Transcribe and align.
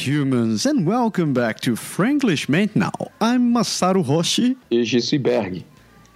humans, 0.00 0.64
and 0.64 0.86
welcome 0.86 1.34
back 1.34 1.60
to 1.60 1.72
Franglish 1.72 2.48
Now. 2.74 2.90
I'm 3.20 3.52
Masaru 3.52 4.02
Hoshi. 4.02 4.56
Suis 4.70 5.18
Berg. 5.18 5.62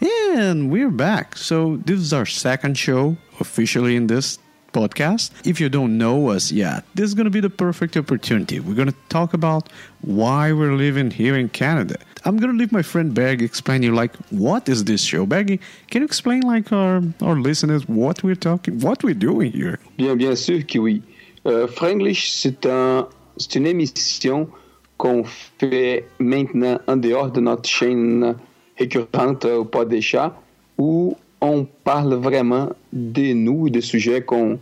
And 0.01 0.71
we're 0.71 0.91
back. 0.91 1.37
So, 1.37 1.77
this 1.85 2.01
is 2.01 2.13
our 2.13 2.25
second 2.25 2.79
show 2.79 3.17
officially 3.41 3.95
in 3.95 4.07
this 4.07 4.39
podcast. 4.73 5.33
If 5.47 5.61
you 5.61 5.69
don't 5.69 5.99
know 5.99 6.31
us 6.31 6.51
yet, 6.51 6.85
this 6.95 7.05
is 7.05 7.15
going 7.15 7.27
to 7.27 7.31
be 7.31 7.41
the 7.41 7.51
perfect 7.51 7.97
opportunity. 7.97 8.59
We're 8.59 8.75
going 8.75 8.89
to 8.89 8.97
talk 9.11 9.35
about 9.35 9.69
why 10.01 10.53
we're 10.53 10.75
living 10.75 11.11
here 11.11 11.37
in 11.37 11.51
Canada. 11.51 11.97
I'm 12.25 12.39
going 12.39 12.53
to 12.53 12.59
leave 12.59 12.73
my 12.73 12.83
friend 12.83 13.13
Berg 13.13 13.43
explain 13.43 13.83
you 13.83 13.95
like 13.95 14.17
what 14.31 14.67
is 14.67 14.85
this 14.85 15.03
show. 15.03 15.27
Berg, 15.27 15.61
can 15.91 16.01
you 16.01 16.07
explain 16.07 16.41
like 16.41 16.73
our 16.73 17.03
our 17.21 17.37
listeners 17.37 17.87
what 17.87 18.23
we're 18.23 18.35
talking, 18.35 18.81
what 18.81 19.05
we're 19.05 19.21
doing 19.29 19.53
here? 19.53 19.79
Bien, 19.99 20.17
bien 20.17 20.37
sûr 20.37 20.63
que 20.67 20.79
oui. 20.79 21.03
Euh, 21.47 21.67
Franglish, 21.67 22.31
c'est 22.31 22.65
un, 22.65 23.07
c'est 23.37 23.57
une 23.57 23.67
émission 23.67 24.49
qu'on 24.97 25.25
fait 25.25 26.07
maintenant 26.19 26.79
en 26.87 26.97
dehors 26.97 27.31
de 27.31 27.41
notre 27.41 27.69
chaîne 27.69 28.37
récurrente 28.79 29.45
au 29.45 29.65
pas 29.65 29.85
des 29.85 30.01
chats, 30.01 30.37
où 30.79 31.17
on 31.41 31.67
parle 31.85 32.15
vraiment 32.15 32.71
de 32.93 33.33
nous, 33.33 33.69
des 33.69 33.81
sujets 33.81 34.23
qu'on 34.23 34.59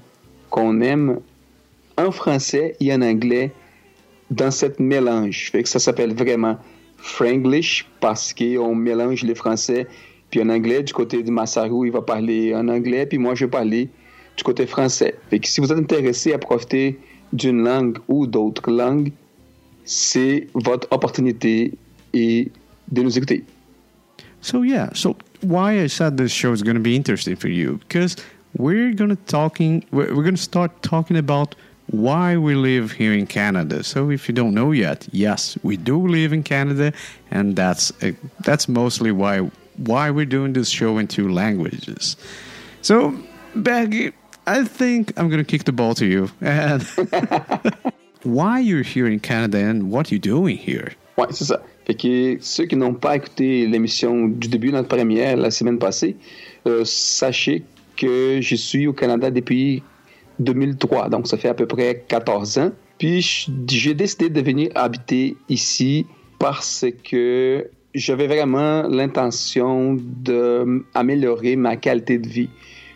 qu'on 0.51 0.83
aime 0.83 1.21
en 1.97 2.11
français 2.11 2.77
et 2.81 2.93
en 2.93 3.01
anglais 3.01 3.53
dans 4.31 4.51
cette 4.51 4.81
mélange. 4.81 5.51
Fait 5.51 5.62
que 5.62 5.69
ça 5.69 5.79
s'appelle 5.79 6.15
vraiment 6.15 6.59
Franglish 6.98 7.89
parce 8.01 8.34
qu'on 8.34 8.75
mélange 8.75 9.23
les 9.23 9.34
français 9.34 9.87
puis 10.31 10.43
en 10.43 10.48
anglais. 10.48 10.83
Du 10.83 10.93
côté 10.93 11.23
de 11.23 11.31
Masaru, 11.31 11.87
il 11.87 11.93
va 11.93 12.03
parler 12.03 12.55
en 12.55 12.69
anglais, 12.69 13.07
puis 13.07 13.19
moi, 13.19 13.34
je 13.34 13.45
vais 13.45 13.51
parler 13.51 13.89
du 14.37 14.43
côté 14.43 14.67
français. 14.67 15.15
Fait 15.31 15.39
que 15.39 15.47
si 15.47 15.61
vous 15.61 15.70
êtes 15.73 15.79
intéressé 15.79 16.33
à 16.33 16.39
profiter 16.39 16.98
d'une 17.33 17.64
langue 17.64 17.98
ou 18.08 18.27
d'autres 18.27 18.70
langues, 18.70 19.12
c'est 19.84 20.48
votre 20.55 20.86
opportunité 20.91 21.72
et 22.12 22.50
de 22.91 23.02
nous 23.02 23.16
écouter. 23.16 23.44
So 24.41 24.62
yeah, 24.62 24.91
so 24.92 25.16
why 25.41 25.80
I 25.80 25.86
said 25.86 26.16
this 26.16 26.33
show 26.33 26.52
is 26.52 26.62
going 26.62 26.77
to 26.77 26.83
be 26.83 26.97
interesting 26.97 27.36
for 27.36 27.48
you 27.48 27.78
because 27.78 28.16
we're 28.56 28.92
going 28.92 29.11
to 29.11 29.22
talking 29.27 29.84
we're, 29.92 30.06
going 30.06 30.34
to 30.34 30.42
start 30.42 30.83
talking 30.83 31.16
about 31.16 31.55
why 31.86 32.36
we 32.36 32.55
live 32.55 32.92
here 32.92 33.12
in 33.12 33.27
Canada. 33.27 33.83
So 33.84 34.11
if 34.11 34.28
you 34.28 34.34
don't 34.34 34.55
know 34.55 34.72
yet, 34.72 35.08
yes, 35.12 35.56
we 35.62 35.77
do 35.77 36.06
live 36.06 36.33
in 36.33 36.42
Canada, 36.42 36.92
and 37.30 37.55
that's 37.56 37.92
uh, 38.02 38.12
that's 38.41 38.69
mostly 38.69 39.12
why 39.12 39.48
why 39.77 40.11
we're 40.11 40.27
doing 40.27 40.52
this 40.52 40.69
show 40.69 40.98
in 40.98 41.06
two 41.06 41.30
languages. 41.30 42.17
So, 42.83 43.17
Baggy, 43.55 44.12
I 44.47 44.65
think 44.65 45.12
I'm 45.17 45.29
going 45.29 45.39
to 45.39 45.45
kick 45.45 45.65
the 45.65 45.73
ball 45.73 45.95
to 45.95 46.07
you 46.07 46.29
and 46.41 46.83
why 48.25 48.59
you're 48.59 48.83
here 48.83 49.07
in 49.07 49.21
Canada 49.21 49.59
and 49.59 49.91
what 49.91 50.11
you're 50.11 50.19
doing 50.19 50.57
here? 50.57 50.93
Ouais, 51.17 51.27
c'est 51.31 51.45
ça. 51.45 51.62
Fait 51.87 51.95
que 51.95 52.39
ceux 52.41 52.67
qui 52.67 52.77
n'ont 52.77 52.95
pas 52.95 53.17
écouté 53.17 53.67
l'émission 53.67 54.29
du 54.29 54.48
début 54.48 54.73
notre 54.73 54.89
première 54.89 55.37
la 55.37 55.51
semaine 55.51 55.79
passée, 55.79 56.17
euh, 56.67 56.83
sachez 56.85 57.63
que 57.97 58.41
je 58.41 58.57
suis 58.57 58.87
au 58.87 58.93
Canada 58.93 59.31
depuis 59.31 59.83
2003, 60.39 61.09
donc 61.09 61.27
ça 61.29 61.37
fait 61.37 61.48
à 61.48 61.55
peu 61.55 61.67
près 61.67 62.05
14 62.09 62.59
ans. 62.59 62.73
Puis 62.98 63.47
j'ai 63.69 63.95
décidé 63.95 64.29
de 64.29 64.41
venir 64.41 64.70
habiter 64.75 65.37
ici 65.48 66.07
parce 66.39 66.85
que 67.05 67.69
j'avais 67.95 68.27
vraiment 68.27 68.83
l'intention 68.89 69.98
d'améliorer 70.01 71.57
ma 71.57 71.77
qualité 71.77 72.19
de 72.19 72.29
vie. 72.29 72.48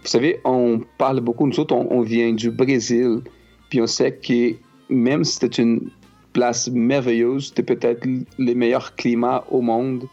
Vous 0.07 0.13
savez, 0.13 0.39
on 0.45 0.83
parle 0.99 1.19
beaucoup, 1.19 1.49
nous 1.49 1.59
autres, 1.59 1.75
on, 1.75 2.01
vient 2.01 2.33
du 2.33 2.53
Brésil, 2.53 3.23
puis 3.69 3.81
on 3.81 3.89
sait 3.89 4.13
que 4.13 4.55
même 4.89 5.25
si 5.25 5.39
c'est 5.41 5.59
une 5.59 5.91
place 6.33 6.69
merveilleuse, 6.69 7.53
c'est 7.57 7.65
peut-être 7.65 8.07
les 8.39 8.55
meilleurs 8.55 8.95
climats 8.95 9.45
au 9.51 9.63
monde, 9.63 10.05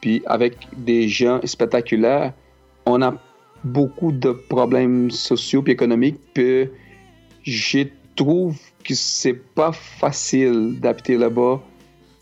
puis 0.00 0.22
avec 0.26 0.56
des 0.76 1.08
gens 1.08 1.40
spectaculaires, 1.42 2.32
on 2.86 3.02
a 3.02 3.20
beaucoup 3.64 4.12
de 4.12 4.30
problèmes 4.30 5.10
sociaux 5.10 5.64
et 5.66 5.72
économiques, 5.72 6.20
puis 6.32 6.68
je 7.42 7.88
trouve 8.14 8.56
que 8.84 8.94
c'est 8.94 9.34
pas 9.56 9.72
facile 9.72 10.78
d'habiter 10.78 11.16
là-bas 11.16 11.60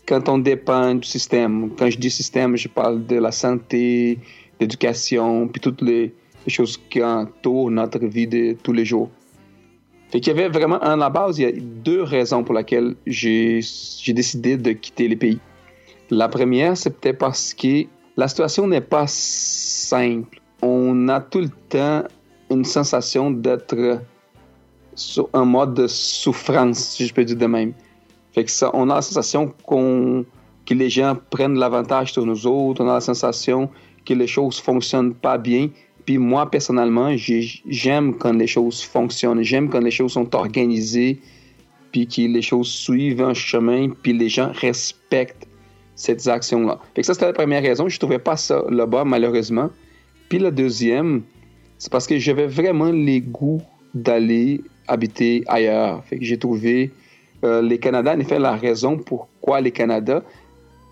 quand 0.07 0.27
on 0.29 0.39
dépend 0.39 0.95
du 0.95 1.07
système. 1.07 1.69
Quand 1.77 1.91
je 1.91 1.99
dis 1.99 2.09
système, 2.09 2.57
je 2.57 2.69
parle 2.69 3.05
de 3.05 3.17
la 3.17 3.31
santé, 3.31 4.17
l'éducation, 4.59 5.47
puis 5.47 5.61
toutes 5.61 5.83
les, 5.83 6.11
les 6.45 6.51
choses 6.51 6.79
qui 6.89 7.03
entourent 7.03 7.71
notre 7.71 8.05
vie 8.05 8.27
de 8.27 8.53
tous 8.61 8.73
les 8.73 8.85
jours. 8.85 9.09
Fait 10.11 10.19
qu'il 10.19 10.35
y 10.35 10.39
avait 10.39 10.49
vraiment, 10.49 10.79
à 10.79 10.95
la 10.95 11.09
base, 11.09 11.41
deux 11.83 12.03
raisons 12.03 12.43
pour 12.43 12.55
lesquelles 12.55 12.95
j'ai 13.07 13.61
décidé 14.09 14.57
de 14.57 14.71
quitter 14.73 15.07
les 15.07 15.15
pays. 15.15 15.39
La 16.09 16.29
première, 16.29 16.77
c'était 16.77 17.13
parce 17.13 17.53
que 17.53 17.85
la 18.15 18.27
situation 18.27 18.67
n'est 18.67 18.81
pas 18.81 19.05
simple. 19.07 20.39
On 20.61 21.09
a 21.09 21.19
tout 21.19 21.39
le 21.39 21.49
temps 21.69 22.03
une 22.51 22.63
sensation 22.63 23.31
d'être 23.31 23.99
sur 24.95 25.29
un 25.33 25.45
mode 25.45 25.73
de 25.73 25.87
souffrance, 25.87 26.77
si 26.77 27.07
je 27.07 27.13
peux 27.13 27.25
dire 27.25 27.37
de 27.37 27.47
même. 27.47 27.73
Fait 28.33 28.43
que 28.43 28.51
ça, 28.51 28.69
on 28.73 28.89
a 28.89 28.95
la 28.95 29.01
sensation 29.01 29.53
qu'on 29.65 30.25
que 30.65 30.73
les 30.73 30.89
gens 30.89 31.17
prennent 31.29 31.57
l'avantage 31.57 32.13
sur 32.13 32.25
nous 32.25 32.47
autres, 32.47 32.83
on 32.83 32.89
a 32.89 32.93
la 32.93 33.01
sensation 33.01 33.69
que 34.05 34.13
les 34.13 34.27
choses 34.27 34.59
fonctionnent 34.59 35.13
pas 35.13 35.37
bien. 35.37 35.69
Puis 36.05 36.17
moi, 36.17 36.49
personnellement, 36.49 37.15
j'aime 37.15 38.17
quand 38.17 38.33
les 38.33 38.47
choses 38.47 38.83
fonctionnent, 38.83 39.41
j'aime 39.41 39.69
quand 39.69 39.79
les 39.79 39.91
choses 39.91 40.13
sont 40.13 40.35
organisées, 40.35 41.19
puis 41.91 42.07
que 42.07 42.21
les 42.21 42.41
choses 42.41 42.67
suivent 42.67 43.21
un 43.21 43.33
chemin, 43.33 43.89
puis 44.01 44.13
les 44.13 44.27
gens 44.27 44.51
respectent 44.53 45.47
cette 45.95 46.27
action-là. 46.27 46.79
Que 46.93 47.03
ça, 47.03 47.13
c'était 47.13 47.27
la 47.27 47.33
première 47.33 47.61
raison. 47.61 47.87
Je 47.87 47.99
trouvais 47.99 48.19
pas 48.19 48.35
ça 48.35 48.63
là-bas, 48.69 49.05
malheureusement. 49.05 49.69
Puis 50.27 50.39
la 50.39 50.51
deuxième, 50.51 51.21
c'est 51.77 51.91
parce 51.91 52.07
que 52.07 52.17
j'avais 52.17 52.47
vraiment 52.47 52.91
les 52.91 53.21
goûts 53.21 53.61
d'aller 53.93 54.61
habiter 54.87 55.43
ailleurs. 55.47 56.03
J'ai 56.11 56.37
trouvé 56.37 56.91
euh, 57.43 57.61
les 57.61 57.77
Canada, 57.77 58.13
en 58.15 58.19
effet, 58.19 58.39
la 58.39 58.55
raison 58.55 58.97
pourquoi 58.97 59.61
les 59.61 59.71
Canada, 59.71 60.23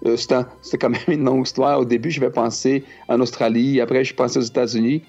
euh, 0.06 0.16
c'est 0.62 0.78
quand 0.78 0.90
même 0.90 1.02
une 1.08 1.24
longue 1.24 1.46
histoire. 1.46 1.80
Au 1.80 1.86
début, 1.86 2.12
je 2.12 2.20
vais 2.20 2.30
penser 2.32 2.84
en 3.08 3.20
Australie, 3.20 3.82
après, 3.82 4.04
je 4.04 4.14
pensais 4.14 4.40
aux 4.40 4.44
États-Unis. 4.44 5.04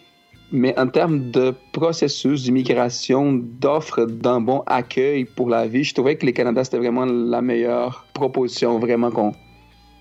Mais 0.54 0.78
en 0.78 0.86
termes 0.86 1.30
de 1.30 1.54
processus 1.72 2.42
d'immigration, 2.42 3.32
d'offres 3.32 4.04
d'un 4.04 4.38
bon 4.42 4.62
accueil 4.66 5.24
pour 5.24 5.48
la 5.48 5.66
vie, 5.66 5.82
je 5.82 5.94
trouvais 5.94 6.16
que 6.16 6.26
les 6.26 6.34
Canada, 6.34 6.62
c'était 6.62 6.76
vraiment 6.76 7.06
la 7.06 7.40
meilleure 7.40 8.04
proposition 8.12 8.78
vraiment 8.78 9.10
qu'on 9.10 9.32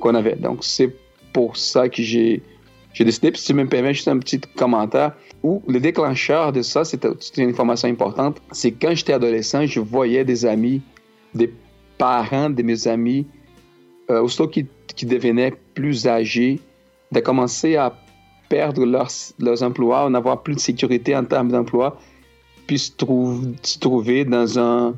qu'on 0.02 0.16
avait. 0.16 0.36
Donc, 0.36 0.64
c'est 0.64 0.94
pour 1.32 1.56
ça 1.56 1.88
que 1.88 2.02
j'ai 2.02 2.42
décidé. 3.00 3.32
Puis, 3.32 3.40
si 3.40 3.48
tu 3.48 3.54
me 3.54 3.66
permets 3.66 3.94
juste 3.94 4.10
un 4.10 4.18
petit 4.18 4.42
commentaire, 4.58 5.14
où 5.44 5.62
le 5.68 5.80
déclencheur 5.80 6.52
de 6.52 6.62
ça, 6.62 6.84
c'était 6.84 7.08
une 7.38 7.50
information 7.50 7.88
importante, 7.88 8.42
c'est 8.52 8.72
quand 8.72 8.94
j'étais 8.94 9.14
adolescent, 9.14 9.66
je 9.66 9.80
voyais 9.80 10.26
des 10.26 10.46
amis, 10.46 10.82
des 11.34 11.54
parents 11.98 12.50
de 12.50 12.62
mes 12.62 12.88
amis, 12.88 13.26
euh, 14.12 14.22
aussitôt 14.22 14.48
qui, 14.48 14.66
qui 14.96 15.06
devenaient 15.06 15.54
plus 15.74 16.08
âgés, 16.08 16.60
de 17.12 17.20
commencer 17.20 17.76
à 17.78 17.94
perdre 18.50 18.86
leurs, 18.86 19.12
leurs 19.40 19.64
emplois, 19.64 20.10
n'avoir 20.10 20.44
plus 20.44 20.56
de 20.56 20.60
sécurité 20.60 21.16
en 21.16 21.24
termes 21.24 21.50
d'emploi, 21.50 21.98
puis 22.68 22.78
se, 22.78 22.92
trouve, 22.92 23.54
se 23.64 23.80
trouver 23.80 24.26
dans 24.26 24.60
un, 24.60 24.94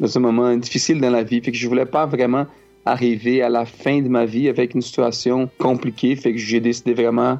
dans 0.00 0.18
un 0.18 0.20
moment 0.20 0.56
difficile 0.56 1.00
dans 1.00 1.10
la 1.10 1.22
vie. 1.22 1.40
Fait 1.40 1.52
que 1.52 1.56
je 1.56 1.68
voulais 1.68 1.86
pas 1.86 2.06
vraiment 2.06 2.46
arriver 2.84 3.42
à 3.42 3.48
la 3.48 3.64
fin 3.64 4.00
de 4.00 4.08
ma 4.08 4.24
vie 4.24 4.48
avec 4.48 4.74
une 4.74 4.82
situation 4.82 5.48
compliquée. 5.58 6.16
Fait 6.16 6.32
que 6.32 6.38
j'ai 6.38 6.60
décidé 6.60 6.94
vraiment 6.94 7.38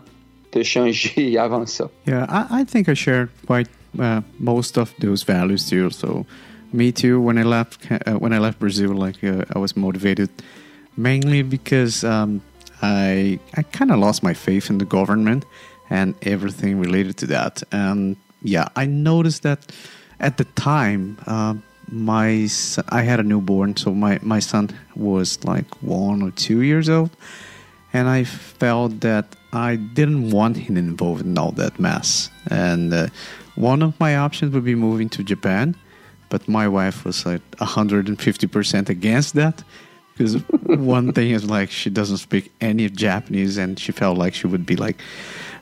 de 0.53 0.63
changer 0.63 1.37
avant 1.47 1.67
ça. 1.67 1.91
Yeah, 2.07 2.27
I, 2.29 2.61
I 2.61 2.65
think 2.65 2.89
I 2.89 2.95
share 2.95 3.29
quite 3.47 3.69
uh, 3.99 4.21
most 4.39 4.79
of 4.79 4.95
those 5.01 5.25
values 5.25 5.69
too. 5.69 5.91
So, 5.91 6.27
me 6.73 6.93
too. 6.93 7.21
When 7.21 7.39
I 7.39 7.43
left, 7.43 7.91
uh, 7.91 8.19
when 8.19 8.33
I 8.33 8.39
left 8.39 8.61
Brazil, 8.61 8.95
like 8.95 9.25
uh, 9.25 9.45
I 9.55 9.59
was 9.59 9.77
motivated 9.77 10.31
mainly 11.03 11.43
because 11.43 12.05
um, 12.05 12.41
I 12.83 13.39
I 13.57 13.63
kind 13.63 13.91
of 13.91 13.99
lost 13.99 14.23
my 14.23 14.35
faith 14.35 14.71
in 14.71 14.79
the 14.79 14.85
government 14.85 15.45
and 15.89 16.15
everything 16.23 16.79
related 16.79 17.17
to 17.19 17.27
that. 17.27 17.63
And 17.73 18.17
yeah, 18.43 18.69
I 18.77 18.87
noticed 18.87 19.43
that 19.43 19.73
at 20.19 20.37
the 20.37 20.45
time. 20.45 21.19
Uh, 21.27 21.55
my 21.93 22.47
son, 22.47 22.85
I 22.89 23.03
had 23.03 23.19
a 23.19 23.25
newborn, 23.25 23.77
so 23.77 23.93
my, 23.93 24.21
my 24.23 24.39
son 24.39 24.71
was 24.95 25.43
like 25.45 25.83
one 25.83 26.23
or 26.23 26.31
two 26.31 26.63
years 26.63 26.89
old, 26.89 27.11
and 27.93 28.09
I 28.09 28.23
felt 28.23 29.01
that 29.01 29.35
I 29.53 29.75
didn't 29.75 30.31
want 30.31 30.57
him 30.57 30.77
involved 30.77 31.23
in 31.23 31.37
all 31.37 31.51
that 31.53 31.81
mess. 31.81 32.31
And 32.47 32.95
uh, 32.95 33.09
one 33.57 33.83
of 33.83 33.99
my 33.99 34.17
options 34.17 34.55
would 34.55 34.65
be 34.65 34.77
moving 34.77 35.09
to 35.11 35.25
Japan, 35.25 35.75
but 36.29 36.47
my 36.47 36.69
wife 36.69 37.05
was 37.05 37.27
like 37.27 37.43
150% 37.57 38.89
against 38.89 39.35
that 39.35 39.65
because 40.21 40.35
one 40.67 41.13
thing 41.13 41.31
is 41.31 41.49
like 41.49 41.71
she 41.71 41.89
doesn't 41.89 42.19
speak 42.19 42.53
any 42.61 42.89
Japanese, 42.91 43.57
and 43.57 43.79
she 43.79 43.93
felt 43.93 44.19
like 44.19 44.35
she 44.35 44.47
would 44.47 44.67
be 44.67 44.77
like, 44.77 44.97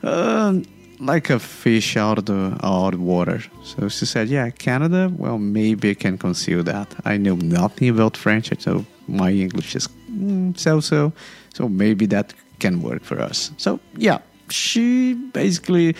uh, 0.03 0.55
like 0.99 1.31
a 1.31 1.39
fish 1.39 1.97
out 1.97 2.19
of 2.19 2.25
the 2.25 2.59
out 2.63 2.95
of 2.95 3.01
water. 3.01 3.41
So 3.63 3.89
she 3.89 4.07
said, 4.07 4.29
"Yeah, 4.29 4.51
Canada. 4.51 5.13
Well, 5.17 5.39
maybe 5.39 5.91
I 5.91 5.95
can 5.95 6.19
conceal 6.19 6.65
that. 6.65 6.89
I 7.05 7.17
know 7.17 7.37
nothing 7.37 7.89
about 7.89 8.17
French, 8.17 8.51
so 8.59 8.85
my 9.07 9.31
English 9.31 9.77
is 9.77 9.89
mm, 10.11 10.59
so-so. 10.59 11.13
So 11.55 11.69
maybe 11.69 12.07
that 12.07 12.35
can 12.59 12.83
work 12.83 13.05
for 13.05 13.21
us." 13.21 13.53
So 13.59 13.79
yeah, 13.97 14.19
she 14.51 15.15
basically 15.15 15.95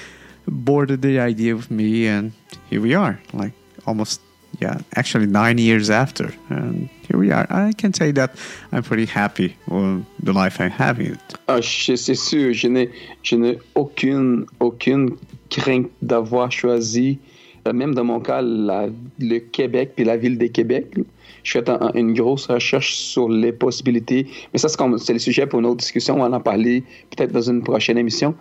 boarded 0.47 1.03
the 1.03 1.21
idea 1.21 1.55
with 1.55 1.71
me, 1.71 2.09
and 2.09 2.33
here 2.71 2.81
we 2.81 2.95
are. 2.95 3.21
Like 3.33 3.53
almost 3.87 4.21
yeah, 4.61 4.79
actually 4.97 5.27
nine 5.27 5.59
years 5.59 5.91
after, 5.91 6.33
and 6.51 6.89
here 7.07 7.19
we 7.19 7.31
are. 7.31 7.47
I 7.51 7.73
can 7.73 7.93
say 7.93 8.13
that 8.13 8.31
I'm 8.73 8.83
pretty 8.83 9.07
happy 9.07 9.57
with 9.69 10.05
the 10.23 10.33
life. 10.33 10.59
Ah, 11.49 11.61
c'est 11.63 12.15
sûr, 12.15 12.53
je 12.53 12.69
n'ai, 12.69 12.91
je 13.23 13.37
n'ai 13.37 13.59
aucune, 13.75 14.47
aucune 14.61 15.11
crainte 15.51 15.89
d'avoir 16.03 16.51
choisi, 16.51 17.19
euh, 17.67 17.73
même 17.73 17.95
dans 17.95 18.05
mon 18.05 18.21
cas, 18.21 18.43
le 18.43 19.39
Québec 19.39 19.93
puis 19.97 20.05
la 20.05 20.17
ville 20.17 20.39
de 20.39 20.47
Québec. 20.47 20.87
Je 21.45 21.53
fais 21.53 21.71
un, 21.71 21.91
une 21.95 22.13
grosse 22.13 22.47
recherche 22.47 22.95
sur 22.95 23.29
les 23.29 23.53
possibilités, 23.53 24.27
mais 24.53 24.59
ça, 24.59 24.69
c'est, 24.69 24.79
c'est 24.99 25.13
le 25.13 25.19
sujet 25.19 25.47
pour 25.47 25.61
une 25.61 25.67
autre 25.67 25.79
discussion. 25.79 26.21
On 26.21 26.29
va 26.29 26.37
en 26.37 26.41
parler 26.41 26.83
peut-être 27.11 27.33
dans 27.33 27.49
une 27.49 27.63
prochaine 27.63 27.97
émission. 27.97 28.35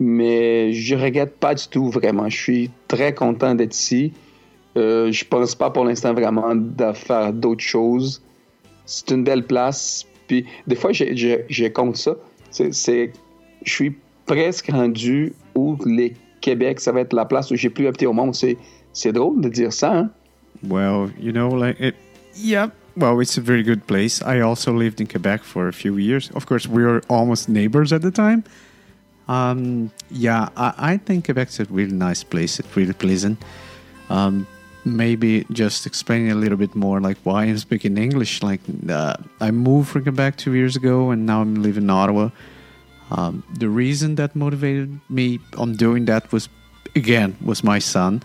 Mais 0.00 0.72
je 0.72 0.96
regrette 0.96 1.36
pas 1.36 1.54
du 1.54 1.68
tout, 1.68 1.88
vraiment. 1.88 2.28
Je 2.28 2.36
suis 2.36 2.70
très 2.88 3.14
content 3.14 3.54
d'être 3.54 3.76
ici. 3.76 4.12
Euh, 4.76 5.12
je 5.12 5.24
pense 5.24 5.54
pas 5.54 5.70
pour 5.70 5.84
l'instant 5.84 6.12
vraiment 6.14 6.54
de 6.54 6.92
faire 6.92 7.32
d'autres 7.32 7.62
choses. 7.62 8.22
C'est 8.86 9.10
une 9.10 9.24
belle 9.24 9.44
place. 9.44 10.04
Puis 10.26 10.46
des 10.66 10.74
fois, 10.74 10.92
je, 10.92 11.14
je, 11.14 11.40
je 11.48 11.66
compte 11.66 11.96
ça. 11.96 12.14
C'est, 12.50 13.12
je 13.64 13.70
suis 13.70 13.96
presque 14.26 14.70
rendu 14.70 15.32
où 15.54 15.76
les 15.84 16.14
Québec, 16.40 16.80
ça 16.80 16.92
va 16.92 17.00
être 17.00 17.12
la 17.12 17.24
place 17.24 17.50
où 17.50 17.56
j'ai 17.56 17.70
plus 17.70 17.86
habité 17.86 18.06
au 18.06 18.12
monde. 18.12 18.34
C'est, 18.34 18.56
c'est 18.92 19.12
drôle 19.12 19.40
de 19.40 19.48
dire 19.48 19.72
ça. 19.72 19.92
Hein? 19.96 20.10
Well, 20.62 21.10
you 21.18 21.32
know, 21.32 21.48
like 21.48 21.80
it, 21.80 21.94
yeah. 22.36 22.68
Well, 22.96 23.20
it's 23.20 23.36
a 23.36 23.40
very 23.40 23.64
good 23.64 23.86
place. 23.86 24.22
I 24.22 24.40
also 24.40 24.72
lived 24.72 25.00
in 25.00 25.06
Quebec 25.06 25.42
for 25.42 25.66
a 25.66 25.72
few 25.72 25.96
years. 25.96 26.30
Of 26.34 26.46
course, 26.46 26.68
we 26.68 26.84
were 26.84 27.02
almost 27.08 27.48
neighbors 27.48 27.92
at 27.92 28.02
the 28.02 28.12
time. 28.12 28.44
Um, 29.26 29.90
yeah, 30.10 30.48
I, 30.56 30.74
I 30.78 30.96
think 30.98 31.24
Quebec's 31.24 31.58
a 31.58 31.64
really 31.64 31.92
nice 31.92 32.22
place. 32.22 32.60
It's 32.60 32.76
really 32.76 32.92
pleasant. 32.92 33.38
Um, 34.10 34.46
maybe 34.84 35.46
just 35.50 35.86
explaining 35.86 36.30
a 36.30 36.34
little 36.34 36.58
bit 36.58 36.74
more 36.74 37.00
like 37.00 37.16
why 37.24 37.44
I'm 37.44 37.58
speaking 37.58 37.96
English. 37.96 38.42
Like 38.42 38.60
uh, 38.88 39.16
I 39.40 39.50
moved 39.50 39.90
from 39.90 40.02
Quebec 40.02 40.36
two 40.36 40.54
years 40.54 40.76
ago, 40.76 41.10
and 41.10 41.26
now 41.26 41.40
I'm 41.40 41.62
living 41.62 41.84
in 41.84 41.90
Ottawa. 41.90 42.30
Um, 43.10 43.42
the 43.58 43.68
reason 43.68 44.14
that 44.16 44.34
motivated 44.34 45.00
me 45.08 45.40
on 45.56 45.76
doing 45.76 46.06
that 46.06 46.32
was, 46.32 46.48
again, 46.96 47.36
was 47.44 47.62
my 47.62 47.78
son. 47.78 48.22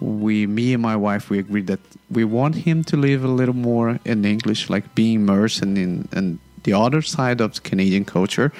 We, 0.00 0.46
me 0.46 0.74
and 0.74 0.82
my 0.82 0.96
wife, 0.96 1.30
we 1.30 1.38
agreed 1.38 1.66
that 1.68 1.80
we 2.10 2.24
want 2.24 2.54
him 2.54 2.84
to 2.84 2.96
live 2.96 3.24
a 3.24 3.28
little 3.28 3.54
more 3.54 4.00
in 4.04 4.24
English, 4.24 4.68
like 4.68 4.94
being 4.94 5.16
immersed 5.16 5.62
in, 5.62 5.76
in, 5.76 6.08
in 6.12 6.38
the 6.64 6.72
other 6.72 7.00
side 7.02 7.40
of 7.40 7.62
Canadian 7.62 8.04
culture 8.04 8.52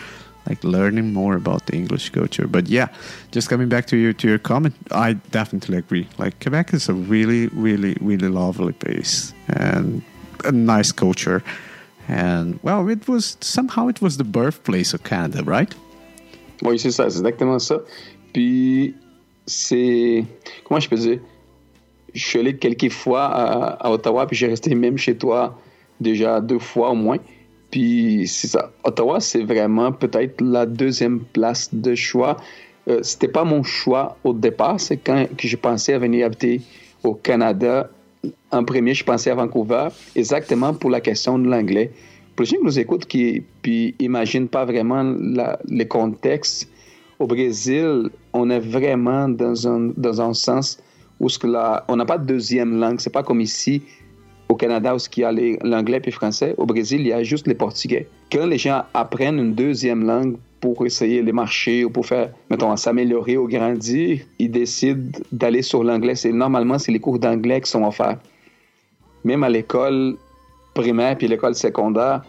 like 0.47 0.63
learning 0.63 1.13
more 1.13 1.37
about 1.37 1.67
the 1.67 1.75
English 1.75 2.11
culture. 2.11 2.47
But 2.47 2.69
yeah, 2.69 2.89
just 3.33 3.49
coming 3.49 3.69
back 3.69 3.87
to 3.87 3.97
your 3.97 4.13
to 4.15 4.29
your 4.29 4.39
comment, 4.39 4.75
I 4.91 5.15
definitely 5.31 5.79
agree. 5.79 6.07
Like 6.19 6.41
Quebec 6.41 6.75
is 6.75 6.89
a 6.89 6.95
really, 6.95 7.49
really, 7.49 7.97
really 8.01 8.29
lovely 8.29 8.73
place 8.73 9.33
and 9.49 10.03
a 10.45 10.53
nice 10.53 10.93
culture. 10.93 11.43
And 12.09 12.59
well, 12.63 12.89
it 12.89 13.09
was 13.09 13.37
somehow 13.41 13.89
it 13.89 14.03
was 14.03 14.17
the 14.17 14.25
birthplace 14.25 14.93
of 14.95 15.03
Canada, 15.05 15.43
right? 15.45 15.75
Oui, 16.63 16.79
c'est 16.79 16.91
ça, 16.91 17.05
exactement 17.07 17.59
ça. 17.59 17.81
Puis 18.33 18.95
c'est 19.47 20.25
comment 20.65 20.81
je 20.81 20.89
peux 20.89 20.97
dire 20.97 21.21
Je 22.15 22.25
suis 22.25 22.39
allé 22.39 22.57
quelques 22.57 22.93
fois 22.93 23.25
à, 23.25 23.87
à 23.87 23.91
Ottawa, 23.91 24.27
puis 24.27 24.37
j'ai 24.37 24.47
resté 24.47 24.75
même 24.75 24.99
chez 24.99 25.17
toi 25.17 25.59
déjà 26.01 26.41
deux 26.41 26.59
fois 26.59 26.91
au 26.91 26.95
moins. 26.95 27.19
Puis 27.75 28.29
c'est 28.29 28.47
ça. 28.47 28.71
Ottawa, 28.85 29.19
c'est 29.19 29.43
vraiment 29.43 29.91
peut-être 29.91 30.41
la 30.41 30.65
deuxième 30.65 31.19
place 31.19 31.75
de 31.75 31.97
choix. 31.97 32.37
Euh, 32.87 33.01
c'était 33.03 33.27
pas 33.27 33.43
mon 33.43 33.65
choix 33.65 34.17
au 34.23 34.33
départ. 34.33 34.79
C'est 34.79 34.99
quand 34.99 35.27
que 35.37 35.49
je 35.49 35.57
pensais 35.57 35.93
à 35.93 35.99
venir 35.99 36.25
habiter 36.25 36.61
au 37.03 37.15
Canada. 37.15 37.91
En 38.53 38.63
premier, 38.63 38.95
je 38.95 39.03
pensais 39.03 39.33
à 39.33 39.35
Vancouver, 39.35 39.89
exactement 40.15 40.73
pour 40.73 40.89
la 40.89 41.01
question 41.01 41.37
de 41.37 41.49
l'anglais. 41.49 41.91
Pour 42.37 42.45
les 42.45 42.51
gens 42.51 42.59
qui 42.59 42.65
nous 42.65 42.79
écoutent, 42.79 43.07
qui 43.07 43.43
puis 43.61 43.97
imaginent 43.99 44.47
pas 44.47 44.65
vraiment 44.65 45.03
la, 45.03 45.59
le 45.69 45.85
contexte, 45.85 46.69
au 47.19 47.27
Brésil, 47.27 48.09
on 48.33 48.51
est 48.51 48.61
vraiment 48.61 49.29
dans 49.29 49.67
un, 49.67 49.91
dans 49.97 50.21
un 50.21 50.33
sens 50.33 50.79
où 51.19 51.27
on 51.89 51.97
n'a 51.97 52.05
pas 52.07 52.19
de 52.19 52.27
deuxième 52.27 52.79
langue. 52.79 53.01
C'est 53.01 53.13
pas 53.13 53.25
comme 53.25 53.41
ici 53.41 53.83
au 54.49 54.55
Canada, 54.57 54.95
où 54.95 54.99
il 55.17 55.21
y 55.21 55.25
a 55.25 55.33
l'anglais 55.63 56.01
et 56.03 56.07
le 56.07 56.13
français, 56.13 56.55
au 56.59 56.67
Brésil, 56.67 57.01
il 57.01 57.09
y 57.09 57.13
a 57.13 57.23
juste 57.23 57.47
le 57.47 57.55
portugais. 57.55 58.09
Quand 58.31 58.47
les 58.47 58.59
gens 58.59 58.83
apprennent 58.93 59.39
une 59.39 59.55
deuxième 59.55 60.05
langue 60.05 60.37
pour 60.61 60.87
essayer 60.87 61.23
les 61.23 61.33
marchés 61.33 61.85
ou 61.85 61.91
pour 61.91 62.07
faire, 62.07 62.31
mettons, 62.51 62.75
s'améliorer 62.77 63.37
ou 63.37 63.47
grandir, 63.49 64.21
ils 64.39 64.51
décident 64.51 65.19
d'aller 65.33 65.63
sur 65.63 65.85
l'anglais. 65.85 66.15
C'est 66.15 66.33
normalement 66.33 66.79
c'est 66.79 66.93
les 66.93 67.01
cours 67.01 67.19
d'anglais 67.19 67.61
qui 67.61 67.71
sont 67.71 67.85
offerts. 67.85 68.19
Même 69.25 69.45
à 69.45 69.49
l'école 69.49 70.17
primaire 70.75 71.17
puis 71.17 71.29
l'école 71.29 71.55
secondaire, 71.55 72.23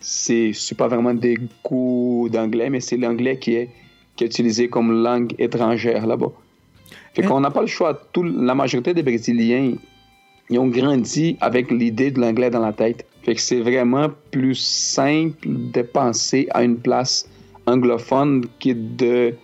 c'est 0.00 0.52
c'est 0.54 0.76
pas 0.76 0.88
vraiment 0.88 1.14
des 1.14 1.36
cours 1.62 2.30
d'anglais, 2.30 2.70
mais 2.70 2.80
c'est 2.80 2.96
l'anglais 2.96 3.38
qui 3.38 3.54
est 3.54 3.70
qui 4.16 4.24
est 4.24 4.26
utilisé 4.28 4.68
comme 4.68 5.02
langue 5.02 5.34
étrangère 5.38 6.06
là-bas. 6.06 6.32
Fait 7.14 7.22
qu'on 7.22 7.40
n'a 7.40 7.50
pas 7.50 7.62
le 7.62 7.66
choix. 7.66 7.94
Tout, 8.12 8.22
la 8.22 8.54
majorité 8.54 8.94
des 8.94 9.02
Brésiliens 9.02 9.72
ils 10.50 10.58
ont 10.58 10.68
grandi 10.68 11.36
avec 11.40 11.70
l'idée 11.70 12.10
de 12.10 12.20
l'anglais 12.20 12.50
dans 12.50 12.60
la 12.60 12.72
tête. 12.72 13.06
Fait 13.22 13.34
que 13.34 13.40
c'est 13.40 13.60
vraiment 13.60 14.08
plus 14.30 14.56
simple 14.56 15.46
de 15.46 15.82
penser 15.82 16.48
à 16.50 16.64
une 16.64 16.76
place 16.76 17.28
anglophone 17.66 18.46
que 18.58 18.72
de 18.72 19.34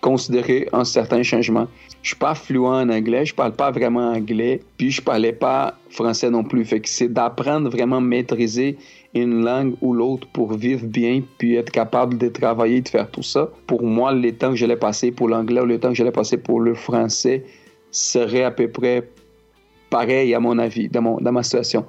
considérer 0.00 0.68
un 0.72 0.84
certain 0.84 1.22
changement. 1.22 1.66
Je 2.02 2.10
suis 2.10 2.16
pas 2.16 2.34
fluent 2.34 2.66
en 2.66 2.88
anglais, 2.88 3.24
je 3.26 3.34
parle 3.34 3.52
pas 3.52 3.70
vraiment 3.70 4.12
anglais, 4.12 4.60
puis 4.76 4.90
je 4.90 5.02
parlais 5.02 5.32
pas 5.32 5.74
français 5.90 6.30
non 6.30 6.44
plus. 6.44 6.64
Fait 6.64 6.80
que 6.80 6.88
c'est 6.88 7.08
d'apprendre 7.08 7.68
vraiment 7.68 7.96
à 7.96 8.00
maîtriser 8.00 8.78
une 9.14 9.44
langue 9.44 9.74
ou 9.80 9.92
l'autre 9.92 10.28
pour 10.32 10.52
vivre 10.52 10.86
bien, 10.86 11.22
puis 11.38 11.56
être 11.56 11.70
capable 11.70 12.18
de 12.18 12.28
travailler, 12.28 12.82
de 12.82 12.88
faire 12.88 13.10
tout 13.10 13.22
ça. 13.22 13.50
Pour 13.66 13.82
moi, 13.82 14.12
les 14.12 14.32
temps 14.32 14.50
que 14.50 14.56
j'allais 14.56 14.76
passer 14.76 15.10
pour 15.10 15.28
l'anglais 15.28 15.60
ou 15.60 15.66
les 15.66 15.80
temps 15.80 15.88
que 15.88 15.94
j'allais 15.94 16.12
passer 16.12 16.36
pour 16.36 16.60
le 16.60 16.74
français 16.74 17.44
seraient 17.90 18.44
à 18.44 18.50
peu 18.50 18.68
près 18.68 19.08
pareil, 19.90 20.34
à 20.34 20.40
mon 20.40 20.58
avis, 20.58 20.88
dans, 20.88 21.02
mon, 21.02 21.16
dans 21.18 21.32
ma 21.32 21.42
situation. 21.42 21.84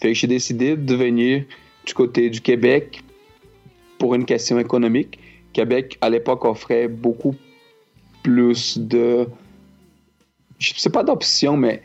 Fait 0.00 0.08
que 0.08 0.14
j'ai 0.14 0.26
décidé 0.26 0.76
de 0.76 0.94
venir 0.94 1.44
du 1.86 1.94
côté 1.94 2.30
du 2.30 2.40
Québec 2.40 3.02
pour 3.98 4.14
une 4.14 4.24
question 4.24 4.58
économique. 4.58 5.18
Québec, 5.52 5.98
à 6.00 6.08
l'époque, 6.08 6.44
offrait 6.44 6.88
beaucoup 6.88 7.34
plus 8.22 8.78
de. 8.78 9.26
Je 10.58 10.72
sais 10.76 10.90
pas 10.90 11.02
d'options, 11.02 11.56
mais, 11.56 11.82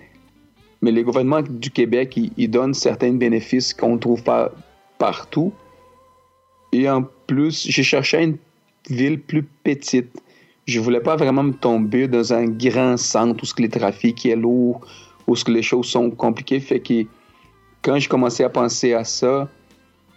mais 0.81 0.91
les 0.91 1.03
gouvernements 1.03 1.41
du 1.41 1.69
Québec, 1.71 2.17
ils, 2.37 2.49
donnent 2.49 2.73
certains 2.73 3.13
bénéfices 3.13 3.73
qu'on 3.73 3.93
ne 3.93 3.99
trouve 3.99 4.23
pas 4.23 4.51
partout. 4.97 5.53
Et 6.71 6.89
en 6.89 7.03
plus, 7.27 7.67
j'ai 7.67 7.83
cherché 7.83 8.21
une 8.21 8.37
ville 8.89 9.19
plus 9.19 9.43
petite. 9.43 10.11
Je 10.67 10.79
voulais 10.79 10.99
pas 10.99 11.15
vraiment 11.15 11.43
me 11.43 11.53
tomber 11.53 12.07
dans 12.07 12.33
un 12.33 12.45
grand 12.45 12.97
centre 12.97 13.43
où 13.43 13.61
le 13.61 13.69
trafic 13.69 14.25
est 14.25 14.35
lourd, 14.35 14.81
où 15.27 15.35
les 15.47 15.61
choses 15.61 15.87
sont 15.87 16.09
compliquées. 16.11 16.59
Fait 16.59 16.79
que 16.79 17.05
quand 17.81 17.97
j'ai 17.99 18.07
commencé 18.07 18.43
à 18.43 18.49
penser 18.49 18.93
à 18.93 19.03
ça, 19.03 19.49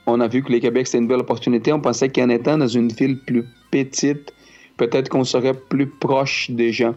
on 0.06 0.20
a 0.20 0.28
vu 0.28 0.42
que 0.42 0.52
le 0.52 0.58
Québec, 0.58 0.86
c'est 0.86 0.98
une 0.98 1.06
belle 1.06 1.20
opportunité. 1.20 1.72
On 1.72 1.80
pensait 1.80 2.08
qu'en 2.08 2.28
étant 2.28 2.56
dans 2.56 2.68
une 2.68 2.88
ville 2.88 3.18
plus 3.20 3.44
petite, 3.70 4.32
peut-être 4.76 5.08
qu'on 5.08 5.24
serait 5.24 5.54
plus 5.54 5.86
proche 5.86 6.50
des 6.50 6.72
gens. 6.72 6.94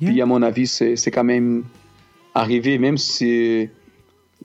Puis, 0.00 0.20
à 0.22 0.26
mon 0.26 0.40
avis, 0.42 0.66
c'est 0.66 1.10
quand 1.10 1.24
même 1.24 1.62
arrivé, 2.34 2.78
même 2.78 2.96
si 2.96 3.68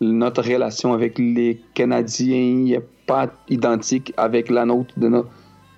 notre 0.02 0.42
relation 0.42 0.94
avec 0.94 1.18
les 1.18 1.62
Canadiens 1.74 2.54
n'est 2.54 2.82
pas 3.06 3.32
identique 3.50 4.14
avec 4.18 4.50
la 4.50 4.66
nôtre 4.66 4.94
de, 5.00 5.08
nos, 5.08 5.26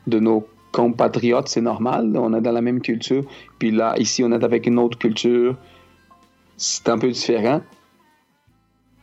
de 0.07 0.19
nos 0.19 0.47
compatriotes, 0.71 1.47
c'est 1.47 1.61
normal. 1.61 2.13
On 2.15 2.33
est 2.33 2.41
dans 2.41 2.51
la 2.51 2.61
même 2.61 2.81
culture. 2.81 3.23
Puis 3.59 3.71
là, 3.71 3.93
ici, 3.99 4.23
on 4.23 4.31
est 4.31 4.43
avec 4.43 4.65
une 4.65 4.79
autre 4.79 4.97
culture 4.97 5.55
c'est 6.57 6.89
un 6.89 6.97
peu 6.97 7.09
différent. 7.09 7.61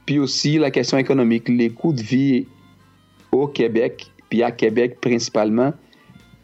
Puis 0.07 0.19
aussi 0.19 0.59
la 0.59 0.71
question 0.71 0.99
économique, 0.99 1.49
les 1.49 1.71
coûts 1.71 1.93
de 1.93 2.03
vie 2.03 2.47
au 3.33 3.47
Québec, 3.47 4.11
puis 4.29 4.43
à 4.43 4.51
Québec 4.51 4.99
principalement, 5.01 5.73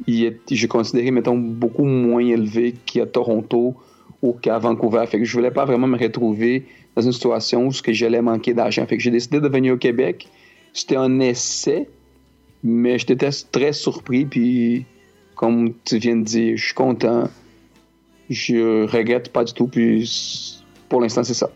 est, 0.09 0.41
je 0.51 0.67
considérais, 0.67 1.11
mettons, 1.11 1.37
beaucoup 1.37 1.85
moins 1.85 2.25
élevé 2.25 2.75
qu'à 2.87 3.07
Toronto 3.07 3.75
ou 4.23 4.33
qu'à 4.33 4.59
Vancouver. 4.59 5.05
Fait 5.07 5.19
que 5.19 5.25
je 5.25 5.33
voulais 5.33 5.51
pas 5.51 5.65
vraiment 5.65 5.87
me 5.87 5.99
retrouver 5.99 6.65
dans 6.97 7.03
une 7.03 7.13
situation 7.13 7.67
où 7.67 7.73
j'allais 7.73 8.23
manquer 8.23 8.55
d'argent. 8.55 8.87
Fait 8.87 8.97
que 8.97 9.03
j'ai 9.03 9.11
décidé 9.11 9.41
de 9.41 9.49
venir 9.49 9.75
au 9.75 9.77
Québec. 9.77 10.29
C'était 10.73 10.97
un 10.97 11.21
essai, 11.21 11.89
mais 12.63 12.99
j'étais 12.99 13.31
très 13.51 13.73
surpris 13.73 14.25
puis 14.25 14.87
comme 15.35 15.73
tu 15.85 15.99
viens 15.99 16.17
de 16.17 16.25
dire, 16.25 16.57
je 16.57 16.65
suis 16.65 16.75
content. 16.75 17.29
Je 18.29 18.87
regrette 18.87 19.33
pas 19.33 19.43
du 19.43 19.53
tout. 19.55 19.67
Puis 19.67 20.60
c'est. 20.99 21.51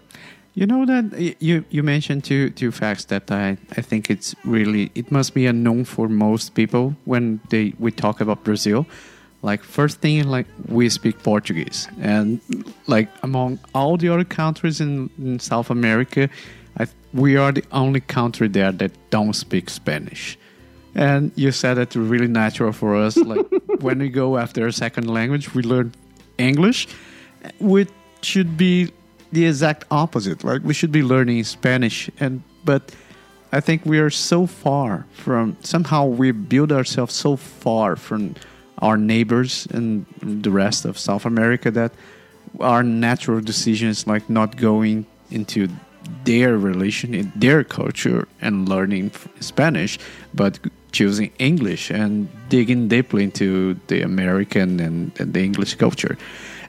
You 0.55 0.67
know 0.67 0.87
that 0.87 1.37
you 1.41 1.65
you 1.69 1.83
mentioned 1.83 2.23
two 2.23 2.51
two 2.51 2.71
facts 2.71 3.07
that 3.07 3.31
I 3.31 3.57
I 3.77 3.83
think 3.83 4.09
it's 4.09 4.37
really 4.45 4.93
it 4.95 5.11
must 5.11 5.35
be 5.35 5.47
unknown 5.47 5.85
for 5.85 6.09
most 6.09 6.55
people 6.55 6.95
when 7.05 7.41
they 7.49 7.73
we 7.81 7.91
talk 7.91 8.21
about 8.21 8.45
Brazil. 8.45 8.87
Like 9.43 9.65
first 9.65 10.01
thing, 10.01 10.29
like 10.29 10.47
we 10.69 10.89
speak 10.89 11.23
Portuguese, 11.23 11.89
and 12.01 12.41
like 12.87 13.09
among 13.23 13.59
all 13.75 13.97
the 13.97 14.09
other 14.09 14.25
countries 14.25 14.81
in, 14.81 15.11
in 15.19 15.41
South 15.41 15.71
America, 15.71 16.29
I, 16.79 16.87
we 17.13 17.37
are 17.37 17.53
the 17.53 17.65
only 17.73 18.01
country 18.01 18.49
there 18.49 18.73
that 18.73 18.93
don't 19.11 19.35
speak 19.35 19.69
Spanish. 19.69 20.39
And 20.95 21.33
you 21.35 21.51
said 21.51 21.79
it's 21.79 21.97
really 21.97 22.29
natural 22.29 22.73
for 22.73 22.95
us. 22.95 23.17
Like 23.17 23.45
when 23.81 23.99
we 23.99 24.09
go 24.09 24.39
after 24.39 24.67
a 24.69 24.73
second 24.73 25.09
language, 25.09 25.53
we 25.53 25.63
learn 25.63 25.93
English, 26.39 26.87
which 27.59 27.91
should 28.23 28.57
be 28.57 28.93
the 29.35 29.47
exact 29.47 29.85
opposite. 29.91 30.45
Like 30.45 30.63
we 30.65 30.75
should 30.75 30.93
be 30.93 31.03
learning 31.03 31.45
Spanish, 31.45 32.11
and 32.21 32.43
but 32.65 32.95
I 33.53 33.61
think 33.61 33.85
we 33.85 33.99
are 33.99 34.11
so 34.11 34.47
far 34.47 35.07
from 35.13 35.57
somehow 35.63 36.07
we 36.07 36.33
build 36.33 36.73
ourselves 36.73 37.15
so 37.15 37.37
far 37.37 37.97
from 37.97 38.35
our 38.79 38.97
neighbors 38.97 39.67
and 39.71 40.07
the 40.21 40.51
rest 40.51 40.85
of 40.85 40.99
South 40.99 41.25
America 41.25 41.71
that 41.71 41.93
our 42.61 42.83
natural 42.83 43.41
decision 43.41 43.89
is 43.89 44.07
like 44.07 44.29
not 44.29 44.57
going 44.57 45.07
into 45.31 45.69
their 46.25 46.59
relation 46.59 47.15
in 47.15 47.33
their 47.35 47.65
culture 47.65 48.29
and 48.41 48.69
learning 48.69 49.11
Spanish, 49.41 49.99
but 50.35 50.59
choosing 50.93 51.31
English 51.39 51.91
and 51.91 52.29
digging 52.49 52.89
deeply 52.89 53.25
into 53.25 53.75
the 53.89 54.03
American 54.03 54.81
and, 54.81 55.13
and 55.21 55.33
the 55.33 55.43
English 55.43 55.75
culture. 55.75 56.17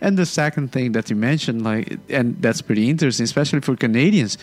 And 0.01 0.17
the 0.17 0.25
second 0.25 0.71
thing 0.71 0.91
that 0.93 1.09
you 1.09 1.15
mentioned, 1.15 1.63
like, 1.63 1.97
and 2.09 2.41
that's 2.41 2.61
pretty 2.61 2.89
interesting, 2.89 3.23
especially 3.23 3.61
for 3.61 3.75
Canadians. 3.75 4.37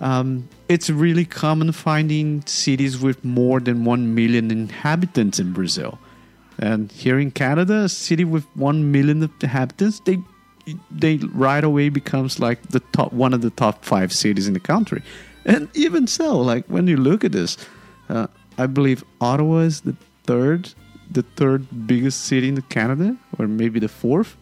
Um, 0.00 0.48
it's 0.68 0.90
really 0.90 1.24
common 1.24 1.72
finding 1.72 2.44
cities 2.46 2.98
with 3.00 3.24
more 3.24 3.60
than 3.60 3.84
1 3.84 4.14
million 4.14 4.50
inhabitants 4.50 5.38
in 5.38 5.52
Brazil. 5.52 5.98
And 6.58 6.90
here 6.92 7.18
in 7.18 7.30
Canada, 7.30 7.84
a 7.84 7.88
city 7.88 8.24
with 8.24 8.44
1 8.56 8.90
million 8.92 9.30
inhabitants, 9.40 10.00
they 10.00 10.18
they 10.90 11.18
right 11.32 11.62
away 11.62 11.88
becomes 11.90 12.40
like 12.40 12.60
the 12.70 12.80
top 12.92 13.12
one 13.12 13.32
of 13.32 13.40
the 13.40 13.50
top 13.50 13.84
five 13.84 14.12
cities 14.12 14.48
in 14.48 14.54
the 14.54 14.60
country. 14.60 15.00
And 15.44 15.68
even 15.74 16.08
so, 16.08 16.38
like 16.38 16.66
when 16.66 16.88
you 16.88 16.96
look 16.96 17.22
at 17.22 17.30
this, 17.30 17.56
uh, 18.08 18.26
I 18.58 18.66
believe 18.66 19.04
Ottawa 19.20 19.58
is 19.58 19.82
the 19.82 19.96
third, 20.24 20.74
the 21.08 21.22
third 21.22 21.86
biggest 21.86 22.24
city 22.24 22.48
in 22.48 22.60
Canada, 22.62 23.16
or 23.38 23.46
maybe 23.46 23.78
the 23.78 23.88
fourth 23.88 24.36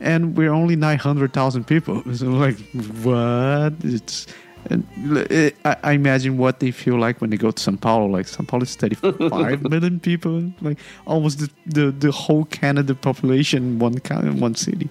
and 0.00 0.36
we're 0.36 0.52
only 0.52 0.76
900,000 0.76 1.64
people. 1.66 2.02
So 2.14 2.26
like, 2.26 2.58
what? 3.02 3.74
It's 3.82 4.26
and 4.70 4.84
it, 5.30 5.56
I, 5.64 5.76
I, 5.82 5.92
imagine 5.92 6.38
what 6.38 6.60
they 6.60 6.70
feel 6.70 6.96
like 6.96 7.20
when 7.20 7.30
they 7.30 7.36
go 7.36 7.50
to 7.50 7.62
Sao 7.62 7.76
Paulo. 7.76 8.06
Like 8.06 8.26
Sao 8.26 8.44
Paulo 8.44 8.62
is 8.62 8.74
35 8.74 9.62
million 9.70 10.00
people, 10.00 10.52
like 10.60 10.78
almost 11.06 11.38
the, 11.38 11.50
the, 11.66 11.90
the 11.92 12.10
whole 12.10 12.44
Canada 12.46 12.94
population 12.94 13.62
in 13.62 13.78
one 13.78 14.00
in 14.10 14.40
one 14.40 14.54
city, 14.54 14.88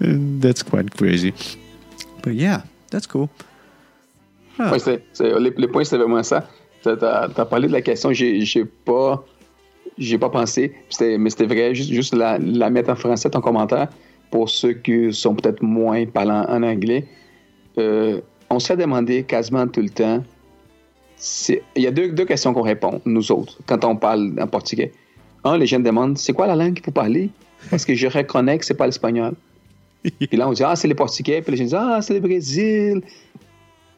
and 0.00 0.42
that's 0.42 0.62
quite 0.62 0.96
crazy. 0.96 1.34
But 2.22 2.34
yeah, 2.34 2.62
that's 2.90 3.06
cool. 3.06 3.30
Huh. 4.56 4.70
Ouais, 4.72 4.78
c'est, 4.78 5.02
c'est, 5.12 5.38
les, 5.38 5.50
les 5.50 5.68
points, 5.68 5.84
c'est 5.84 5.98
vraiment 5.98 6.22
ça. 6.22 6.48
Tu 6.82 6.88
as, 6.88 7.28
parlé 7.50 7.68
de 7.68 7.72
la 7.72 7.82
question, 7.82 8.12
j'ai, 8.12 8.40
j'ai 8.42 8.64
pas, 8.64 9.24
j'ai 9.98 10.18
pas 10.18 10.30
pensé, 10.30 10.74
c'était, 10.88 11.18
mais 11.18 11.30
c'était 11.30 11.46
vrai, 11.46 11.74
juste, 11.74 11.90
juste 11.90 12.14
la, 12.14 12.38
la 12.38 12.70
mettre 12.70 12.90
en 12.90 12.96
français, 12.96 13.28
ton 13.28 13.40
commentaire. 13.40 13.88
Pour 14.30 14.48
ceux 14.48 14.74
qui 14.74 15.12
sont 15.12 15.34
peut-être 15.34 15.62
moins 15.62 16.06
parlants 16.06 16.44
en 16.48 16.62
anglais, 16.62 17.06
euh, 17.78 18.20
on 18.50 18.58
s'est 18.58 18.76
demandé 18.76 19.22
quasiment 19.24 19.66
tout 19.66 19.82
le 19.82 19.90
temps. 19.90 20.22
Il 21.74 21.82
y 21.82 21.86
a 21.86 21.90
deux, 21.90 22.24
questions 22.24 22.52
qu'on 22.52 22.62
répond, 22.62 23.00
nous 23.04 23.32
autres, 23.32 23.58
quand 23.66 23.84
on 23.84 23.96
parle 23.96 24.34
en 24.38 24.46
portugais. 24.46 24.92
Un, 25.44 25.56
les 25.56 25.66
gens 25.66 25.80
demandent 25.80 26.18
c'est 26.18 26.32
quoi 26.32 26.46
la 26.46 26.56
langue 26.56 26.74
qu'il 26.74 26.84
faut 26.84 26.90
parler? 26.90 27.30
Parce 27.70 27.84
que 27.84 27.94
je 27.94 28.06
reconnais 28.06 28.58
que 28.58 28.64
c'est 28.64 28.74
pas 28.74 28.86
l'espagnol. 28.86 29.34
Puis 30.02 30.36
là, 30.36 30.48
on 30.48 30.52
dit 30.52 30.62
ah, 30.62 30.76
c'est 30.76 30.88
le 30.88 30.94
portugais. 30.94 31.40
Puis 31.40 31.52
les 31.52 31.58
gens 31.58 31.64
disent 31.64 31.74
ah, 31.74 31.98
c'est 32.02 32.14
le 32.14 32.20
Brésil. 32.20 33.02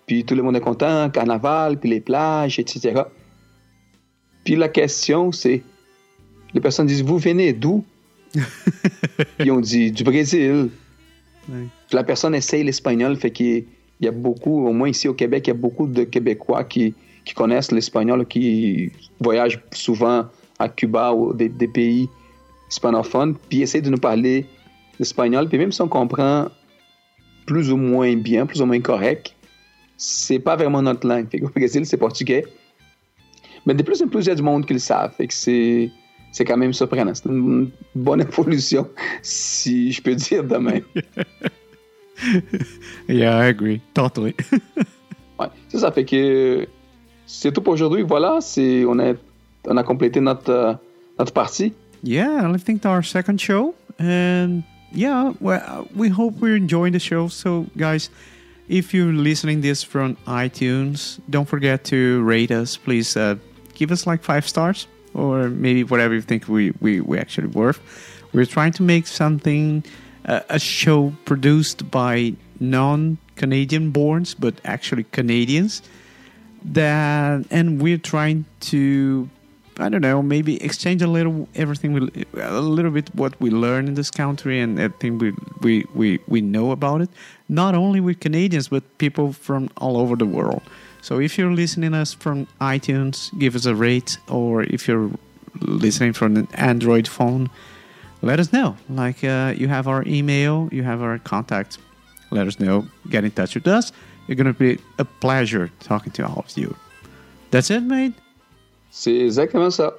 Puis 0.07 0.25
tout 0.25 0.35
le 0.35 0.43
monde 0.43 0.57
est 0.57 0.61
content, 0.61 1.11
carnaval, 1.11 1.79
puis 1.79 1.91
les 1.91 2.01
plages, 2.01 2.59
etc. 2.59 3.03
Puis 4.45 4.57
la 4.57 4.69
question, 4.69 5.33
c'est 5.33 5.63
les 6.55 6.61
personnes 6.61 6.87
disent 6.87 7.03
vous 7.03 7.19
venez 7.19 7.53
d'où? 7.53 7.85
Puis 9.39 9.51
on 9.51 9.61
dit 9.61 9.91
du 9.93 10.05
Brésil. 10.05 10.71
La 11.93 12.05
personne 12.05 12.35
essaye 12.35 12.63
l'espagnol, 12.63 13.17
fait 13.17 13.31
qu'il 13.31 13.65
y 14.01 14.09
a 14.09 14.11
beaucoup, 14.11 14.67
au 14.67 14.73
moins 14.73 14.91
ici 14.91 15.09
au 15.09 15.15
Québec, 15.15 15.47
il 15.47 15.51
y 15.51 15.53
a 15.53 15.55
beaucoup 15.55 15.87
de 15.87 16.05
Québécois 16.05 16.65
qui, 16.65 16.95
qui 17.25 17.35
connaissent 17.35 17.73
l'espagnol, 17.73 18.27
qui 18.27 18.93
voyagent 19.21 19.61
souvent 19.73 20.27
à 20.59 20.69
Cuba 20.69 21.13
ou 21.13 21.33
des, 21.33 21.49
des 21.49 21.69
pays 21.69 22.09
hispanophones, 22.71 23.37
puis 23.49 23.63
essayent 23.63 23.83
de 23.83 23.91
nous 23.91 23.99
parler 23.99 24.45
l'espagnol. 24.99 25.49
Puis 25.49 25.59
même 25.59 25.73
si 25.73 25.81
on 25.81 25.89
comprend 25.89 26.49
plus 27.47 27.73
ou 27.73 27.77
moins 27.79 28.15
bien, 28.17 28.45
plus 28.45 28.61
ou 28.61 28.67
moins 28.67 28.81
correct, 28.81 29.35
c'est 29.97 30.39
pas 30.39 30.55
vraiment 30.55 30.83
notre 30.83 31.07
langue. 31.07 31.29
Fait 31.31 31.43
au 31.43 31.49
Brésil, 31.49 31.87
c'est 31.87 31.97
portugais. 31.97 32.45
Mais 33.67 33.75
de 33.75 33.83
plus 33.83 34.03
en 34.03 34.09
plus, 34.09 34.25
il 34.25 34.29
y 34.29 34.31
a 34.31 34.35
du 34.35 34.43
monde 34.43 34.67
qui 34.67 34.75
le 34.75 34.79
savent. 34.79 35.15
Fait 35.15 35.27
que 35.27 35.35
c'est 35.35 35.91
c'est 36.33 36.45
quand 36.45 36.57
même 36.57 36.73
surprenant. 36.73 37.15
C'est 37.15 37.29
une 37.29 37.71
bonne 37.95 38.21
évolution, 38.21 38.89
si 39.23 39.93
je 39.93 40.03
peux 40.03 40.15
dire 40.15 40.45
de 40.45 40.57
même. 40.57 40.83
yeah, 43.09 43.39
I 43.39 43.49
agree. 43.49 43.81
Totally. 43.95 44.35
ouais, 45.39 45.47
ça, 45.69 45.79
ça 45.79 45.93
fait 45.93 46.05
que 46.05 46.67
c'est 47.27 47.53
tout 47.53 47.61
pour 47.61 47.75
aujourd'hui. 47.75 48.03
Voilà, 48.03 48.39
c'est, 48.41 48.85
on, 48.85 48.99
a, 48.99 49.15
on 49.67 49.77
a 49.77 49.83
complété 49.83 50.21
notre, 50.21 50.51
uh, 50.51 50.77
notre 51.19 51.33
partie. 51.33 51.73
Yeah, 52.03 52.49
I 52.49 52.59
think 52.59 52.85
our 52.87 53.03
second 53.03 53.41
show. 53.41 53.75
And 53.99 54.63
yeah, 54.93 55.33
well, 55.41 55.89
we 55.97 56.09
hope 56.09 56.41
we're 56.41 56.57
enjoying 56.57 56.93
the 56.93 57.01
show. 57.01 57.29
So, 57.29 57.67
guys, 57.77 58.11
if 58.69 58.95
you're 58.95 59.13
listening 59.13 59.61
this 59.61 59.83
from 59.83 60.17
iTunes, 60.27 61.19
don't 61.29 61.49
forget 61.49 61.85
to 61.87 62.23
rate 62.23 62.53
us. 62.53 62.77
Please 62.77 63.17
uh, 63.17 63.37
give 63.75 63.91
us 63.91 64.07
like 64.07 64.23
five 64.23 64.47
stars 64.47 64.87
or 65.15 65.49
maybe 65.49 65.85
whatever 65.85 66.15
you 66.15 66.23
think 66.23 66.49
we, 66.49 66.73
we, 66.81 67.01
we 67.01 67.19
actually 67.19 67.49
worth. 67.49 67.81
We're 68.33 68.47
trying 68.47 68.73
to 68.73 68.83
make 68.83 69.07
something, 69.07 69.85
uh, 70.25 70.41
a 70.49 70.59
show 70.59 71.13
produced 71.25 71.91
by 71.91 72.35
non 72.61 73.19
Canadian 73.37 73.93
borns, 73.93 74.35
but 74.39 74.61
actually 74.65 75.05
Canadians. 75.05 75.83
That 76.65 77.47
and 77.51 77.81
we're 77.81 77.99
trying 77.99 78.45
to, 78.73 79.31
I 79.79 79.89
don't 79.89 80.01
know, 80.01 80.23
maybe 80.23 80.63
exchange 80.63 81.03
a 81.03 81.07
little 81.07 81.49
everything 81.55 81.93
we, 81.93 82.27
a 82.35 82.61
little 82.61 82.91
bit 82.91 83.15
what 83.15 83.41
we 83.41 83.51
learn 83.51 83.87
in 83.87 83.95
this 83.95 84.11
country 84.11 84.61
and 84.61 84.79
everything 84.79 85.19
we 85.19 85.33
we 85.61 85.87
we, 85.95 86.19
we 86.27 86.41
know 86.41 86.73
about 86.73 87.01
it. 87.01 87.11
Not 87.49 87.75
only 87.75 88.01
with 88.01 88.21
Canadians, 88.21 88.69
but 88.69 88.83
people 88.99 89.33
from 89.33 89.71
all 89.77 89.97
over 89.97 90.17
the 90.17 90.27
world. 90.27 90.63
So 91.01 91.21
if 91.21 91.39
you're 91.39 91.53
listening 91.53 91.95
us 91.95 92.13
from 92.13 92.47
iTunes, 92.61 93.37
give 93.39 93.55
us 93.55 93.67
a 93.67 93.75
rate, 93.75 94.19
or 94.29 94.63
if 94.63 94.89
you're 94.89 95.11
listening 95.61 96.13
from 96.13 96.37
an 96.37 96.49
Android 96.55 97.09
phone, 97.09 97.51
let 98.23 98.41
us 98.41 98.53
know. 98.53 98.77
Like 98.89 99.23
uh, 99.25 99.55
you 99.57 99.69
have 99.69 99.89
our 99.89 100.05
email, 100.07 100.69
you 100.73 100.83
have 100.83 101.03
our 101.03 101.19
contact. 101.19 101.79
Let 102.31 102.47
us 102.47 102.61
know. 102.61 102.87
Get 103.09 103.25
in 103.25 103.31
touch 103.31 103.55
with 103.55 103.67
us. 103.67 103.93
It's 104.27 104.37
going 104.37 104.53
to 104.53 104.59
be 104.59 104.79
a 104.99 105.05
pleasure 105.05 105.71
talking 105.81 106.13
to 106.13 106.27
all 106.27 106.41
of 106.41 106.59
you. 106.59 106.77
That's 107.51 107.71
it, 107.71 107.83
mate. 107.83 108.15
C'est 108.91 109.13
exactement 109.13 109.71
ça. 109.71 109.95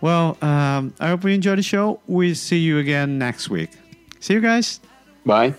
Well, 0.00 0.36
um, 0.42 0.94
I 1.00 1.08
hope 1.08 1.24
you 1.24 1.30
enjoyed 1.30 1.58
the 1.58 1.62
show. 1.62 2.00
We'll 2.06 2.34
see 2.34 2.58
you 2.58 2.78
again 2.78 3.18
next 3.18 3.50
week. 3.50 3.70
See 4.20 4.34
you 4.34 4.40
guys. 4.40 4.80
Bye. 5.24 5.54